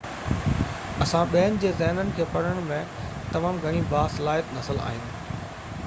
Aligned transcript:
انسان 1.03 1.27
ٻين 1.33 1.59
جي 1.65 1.73
ذهنن 1.81 2.09
کي 2.19 2.27
پڙهڻ 2.37 2.65
۾ 2.71 2.81
تمام 3.35 3.61
گهڻي 3.67 3.85
باصلاحيت 3.95 4.53
نسل 4.57 4.85
آهن 4.89 5.39